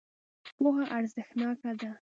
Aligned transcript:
پوهه 0.57 0.83
ارزښتناکه 0.97 1.71
ده. 1.79 1.91